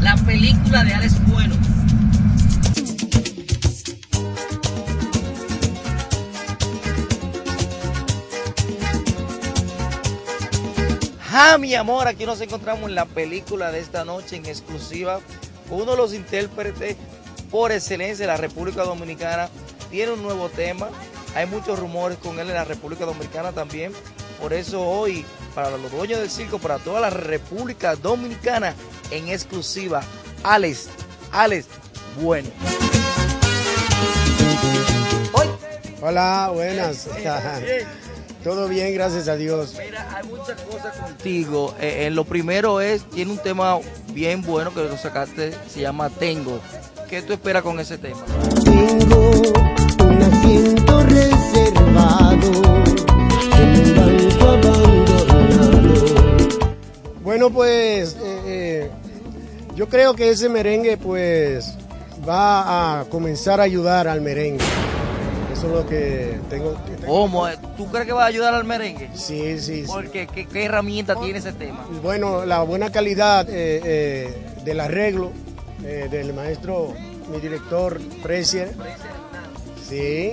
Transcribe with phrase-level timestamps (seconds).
[0.00, 1.54] La película de Alex Bueno.
[11.30, 15.20] Ja, mi amor, aquí nos encontramos en la película de esta noche en exclusiva
[15.70, 16.96] uno de los intérpretes
[17.50, 19.48] por excelencia de la República Dominicana.
[19.90, 20.88] Tiene un nuevo tema,
[21.34, 23.92] hay muchos rumores con él en la República Dominicana también.
[24.40, 28.74] Por eso hoy, para los dueños del circo, para toda la República Dominicana,
[29.10, 30.02] en exclusiva,
[30.42, 30.88] Alex,
[31.32, 31.66] Alex,
[32.20, 32.48] bueno.
[36.00, 37.08] Hola, buenas.
[38.42, 39.74] Todo bien, gracias a Dios.
[39.82, 41.74] Mira, hay muchas cosas contigo.
[41.80, 43.78] Eh, eh, lo primero es, tiene un tema
[44.12, 46.60] bien bueno que lo sacaste, se llama Tengo.
[47.08, 48.22] ¿Qué tú esperas con ese tema?
[48.62, 49.13] Tengo
[59.94, 61.76] creo que ese merengue pues
[62.28, 64.64] va a comenzar a ayudar al merengue.
[65.52, 66.74] Eso es lo que tengo.
[66.84, 67.46] que tengo- ¿Cómo?
[67.76, 69.08] ¿Tú crees que va a ayudar al merengue?
[69.14, 69.84] Sí, sí, sí.
[69.86, 71.86] Porque ¿qué, qué herramienta tiene ese tema?
[72.02, 74.34] Bueno, la buena calidad eh, eh,
[74.64, 75.30] del arreglo
[75.84, 76.92] eh, del maestro,
[77.30, 78.74] mi director Precier.
[79.88, 80.32] Sí.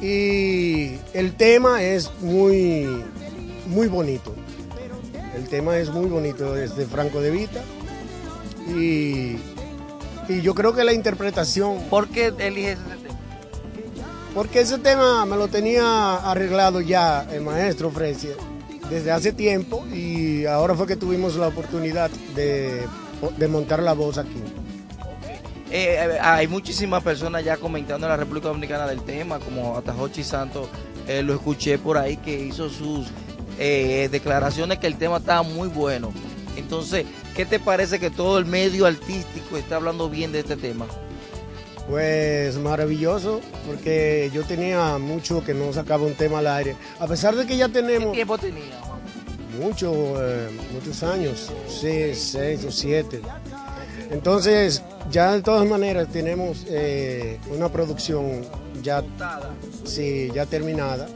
[0.00, 3.04] y el tema es muy,
[3.66, 4.34] muy bonito.
[5.34, 7.62] El tema es muy bonito, es de Franco de Vita.
[8.76, 9.36] Y,
[10.28, 13.18] y yo creo que la interpretación, ¿Por qué eliges ese tema?
[14.34, 18.36] porque ese tema me lo tenía arreglado ya el maestro Fresier
[18.88, 22.86] desde hace tiempo y ahora fue que tuvimos la oportunidad de,
[23.36, 24.40] de montar la voz aquí.
[25.70, 29.94] Eh, eh, hay muchísimas personas ya comentando en la República Dominicana del tema, como hasta
[29.94, 30.68] Jochi Santos,
[31.06, 33.06] eh, lo escuché por ahí que hizo sus
[33.60, 36.12] eh, declaraciones que el tema estaba muy bueno.
[36.56, 37.06] Entonces,
[37.36, 40.86] ¿qué te parece que todo el medio artístico está hablando bien de este tema?
[41.88, 46.76] Pues maravilloso, porque yo tenía mucho que no sacaba un tema al aire.
[46.98, 48.80] A pesar de que ya ¿Qué tenemos tiempo tenía?
[49.60, 49.92] mucho,
[50.22, 53.20] eh, muchos años, seis, seis o siete.
[54.10, 58.44] Entonces, ya de todas maneras tenemos eh, una producción
[58.82, 59.02] ya,
[59.84, 61.08] sí, ya terminada,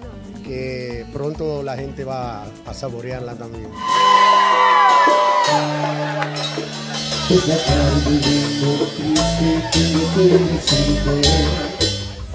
[0.45, 3.69] que pronto la gente va a saborearla también.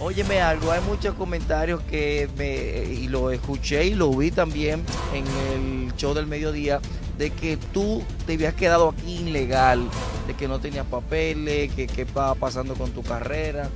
[0.01, 4.83] Óyeme algo, hay muchos comentarios que me, y lo escuché y lo vi también
[5.13, 6.81] en el show del mediodía,
[7.17, 9.87] de que tú te habías quedado aquí ilegal,
[10.25, 13.69] de que no tenías papeles, que qué estaba pasando con tu carrera.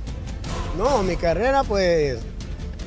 [0.76, 2.18] No, mi carrera pues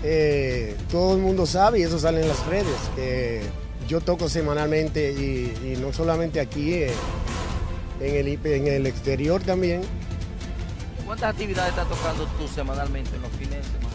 [0.04, 2.78] eh, todo el mundo sabe y eso sale en las redes.
[2.96, 3.42] que
[3.88, 6.92] yo toco semanalmente y, y no solamente aquí, eh,
[8.02, 9.82] en, el, en el exterior también.
[11.06, 13.88] ¿Cuántas actividades estás tocando tú semanalmente en los fines de semana?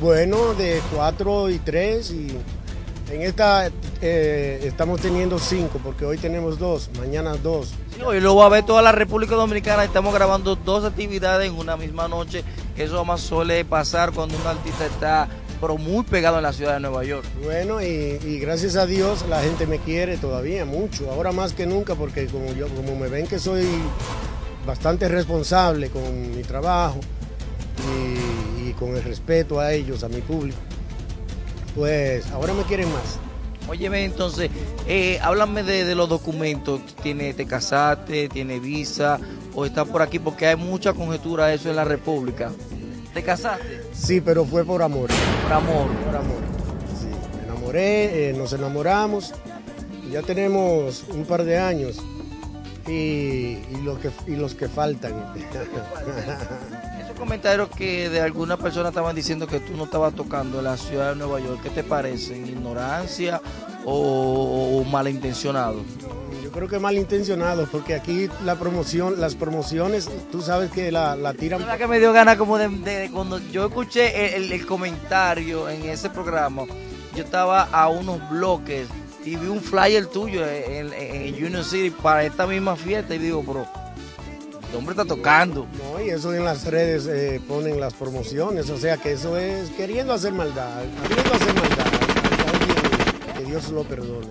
[0.00, 2.28] Bueno, de cuatro y tres y
[3.12, 3.68] en esta
[4.00, 7.74] eh, estamos teniendo cinco porque hoy tenemos dos, mañana dos.
[7.96, 9.82] Sí, hoy lo va a ver toda la República Dominicana.
[9.82, 12.44] Estamos grabando dos actividades en una misma noche.
[12.76, 15.28] Eso más suele pasar cuando un artista está
[15.62, 17.24] pero muy pegado en la ciudad de Nueva York.
[17.44, 21.66] Bueno, y, y gracias a Dios la gente me quiere todavía mucho, ahora más que
[21.66, 23.64] nunca porque como yo, como me ven que soy
[24.66, 26.98] bastante responsable con mi trabajo
[28.66, 30.58] y, y con el respeto a ellos, a mi público,
[31.76, 33.20] pues ahora me quieren más.
[33.68, 34.50] Óyeme, entonces,
[34.88, 36.80] eh, háblame de, de los documentos.
[37.00, 38.28] ¿Tiene, ¿Te casaste?
[38.28, 39.20] ¿Tiene visa?
[39.54, 40.18] ¿O estás por aquí?
[40.18, 42.50] Porque hay mucha conjetura de eso en la República.
[43.14, 43.82] ¿Te casaste?
[43.92, 45.10] Sí, pero fue por amor.
[45.42, 45.86] Por amor.
[46.04, 46.38] Por amor.
[46.98, 47.06] Sí,
[47.36, 49.34] me enamoré, eh, nos enamoramos.
[50.08, 51.98] y Ya tenemos un par de años
[52.88, 55.12] y, y los, que, y los que faltan.
[55.36, 60.64] Eso Estos comentarios que de algunas personas estaban diciendo que tú no estabas tocando en
[60.64, 62.46] la ciudad de Nueva York, ¿qué te parecen?
[62.46, 63.40] ¿Ignorancia
[63.84, 65.82] o, o malintencionado?
[66.52, 71.60] Creo que malintencionado, porque aquí la promoción, las promociones, tú sabes que la, la tiran.
[71.60, 75.68] La verdad que me dio ganas como de, de- cuando yo escuché el, el comentario
[75.70, 76.64] en ese programa,
[77.16, 78.86] yo estaba a unos bloques
[79.24, 83.18] y vi un flyer tuyo en, en- en Union City para esta misma fiesta y
[83.18, 83.66] digo, bro,
[84.70, 85.66] el hombre está tocando.
[85.92, 89.70] No, y eso en las redes eh, ponen las promociones, o sea que eso es
[89.70, 91.86] queriendo hacer maldad, queriendo hacer maldad.
[93.38, 94.28] Que Dios lo perdone.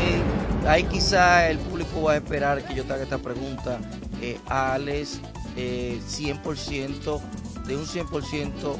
[0.00, 0.22] Eh,
[0.66, 3.78] ahí quizá el público va a esperar que yo te haga esta pregunta.
[4.20, 5.20] Eh, Alex,
[5.56, 7.20] eh, 100%,
[7.66, 8.76] de un 100%,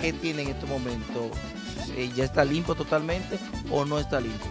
[0.00, 1.30] ¿qué tiene en este momento?
[1.96, 3.38] Eh, ¿Ya está limpio totalmente
[3.70, 4.50] o no está limpio?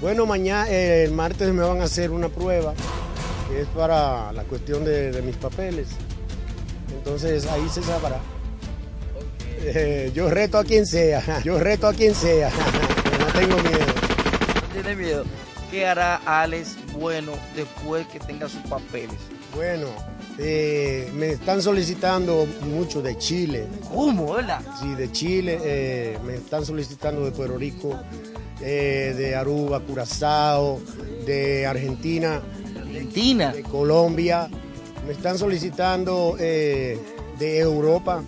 [0.00, 2.74] Bueno, mañana, eh, el martes me van a hacer una prueba
[3.48, 5.88] que es para la cuestión de, de mis papeles.
[6.92, 8.20] Entonces ahí se sabrá.
[9.60, 12.50] Eh, yo reto a quien sea, yo reto a quien sea,
[13.18, 13.86] no tengo miedo.
[14.54, 15.24] No tiene miedo.
[15.70, 19.16] ¿Qué hará Alex bueno después que tenga sus papeles?
[19.54, 19.86] Bueno,
[20.38, 24.60] eh, me están solicitando mucho de Chile, ¿Cómo, verdad?
[24.80, 27.98] sí, de Chile, eh, me están solicitando de Puerto Rico,
[28.60, 30.80] eh, de Aruba, Curazao,
[31.26, 32.40] de Argentina,
[32.80, 33.52] Argentina.
[33.52, 34.48] de Colombia,
[35.06, 36.98] me están solicitando de
[37.40, 38.22] Europa.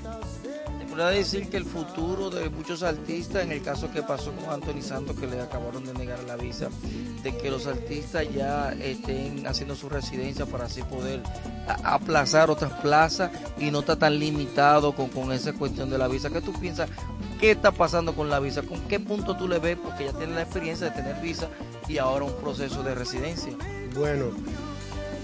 [1.01, 4.51] Te podría decir que el futuro de muchos artistas, en el caso que pasó con
[4.51, 6.69] Anthony Santos, que le acabaron de negar la visa,
[7.23, 11.23] de que los artistas ya estén haciendo su residencia para así poder
[11.85, 16.29] aplazar otras plazas y no está tan limitado con, con esa cuestión de la visa.
[16.29, 16.91] ¿Qué tú piensas?
[17.41, 18.61] ¿Qué está pasando con la visa?
[18.61, 19.79] ¿Con qué punto tú le ves?
[19.83, 21.49] Porque ya tienes la experiencia de tener visa
[21.89, 23.55] y ahora un proceso de residencia.
[23.97, 24.27] Bueno,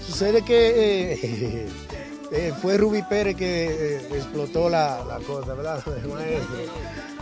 [0.03, 1.69] sucede que eh,
[2.31, 5.83] eh, fue Ruby Pérez que eh, explotó la, la cosa, ¿verdad?
[5.85, 6.57] Maestro?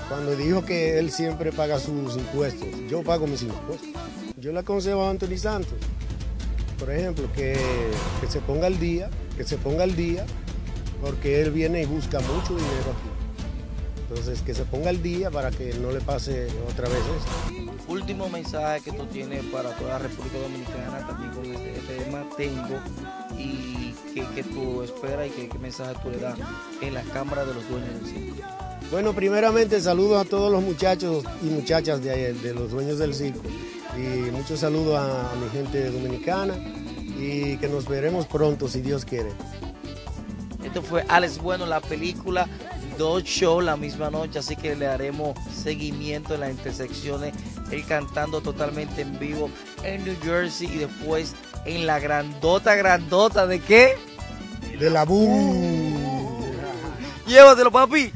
[0.09, 2.67] Cuando dijo que él siempre paga sus impuestos.
[2.89, 3.89] Yo pago mis impuestos.
[4.37, 5.73] Yo le aconsejo a Anthony Santos,
[6.77, 7.57] por ejemplo, que,
[8.21, 10.25] que se ponga al día, que se ponga al día,
[11.01, 13.25] porque él viene y busca mucho dinero aquí.
[14.07, 17.73] Entonces, que se ponga al día para que no le pase otra vez esto.
[17.87, 22.23] Último mensaje que tú tienes para toda la República Dominicana, también con este, este tema
[22.37, 22.79] tengo,
[23.37, 26.37] y que, que tú esperas y que, qué mensaje tú le das
[26.81, 28.47] en la Cámara de los Dueños del Circo.
[28.91, 33.41] Bueno, primeramente saludos a todos los muchachos y muchachas de, de los dueños del circo
[33.97, 36.53] y muchos saludos a, a mi gente dominicana
[37.17, 39.31] y que nos veremos pronto si Dios quiere.
[40.63, 42.47] Esto fue Alex Bueno, la película,
[42.97, 47.33] dos shows la misma noche, así que le haremos seguimiento en las intersecciones,
[47.71, 49.50] él cantando totalmente en vivo
[49.83, 51.33] en New Jersey y después
[51.65, 53.95] en la grandota, grandota de qué?
[54.80, 55.95] De la boom.
[57.27, 58.12] Llévatelo, papi.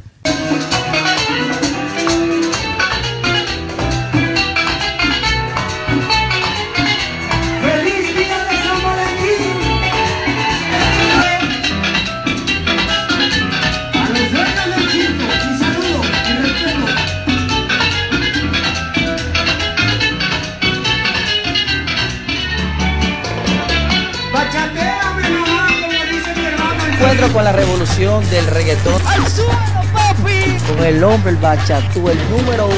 [27.19, 29.01] Encuentro con la revolución del reggaetón.
[29.05, 29.51] ¡Al suelo,
[29.93, 30.57] papi!
[30.67, 32.77] Con el hombre, el bachatú, el número uno.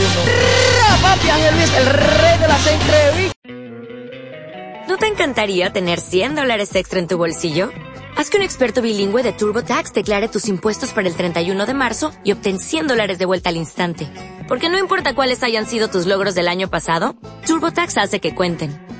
[1.01, 3.35] Papi Ángel Luis, el rey de las entrevistas.
[4.87, 7.71] ¿No te encantaría tener 100 dólares extra en tu bolsillo?
[8.17, 12.11] Haz que un experto bilingüe de TurboTax declare tus impuestos para el 31 de marzo
[12.23, 14.07] y obtén 100 dólares de vuelta al instante.
[14.47, 18.90] Porque no importa cuáles hayan sido tus logros del año pasado, TurboTax hace que cuenten.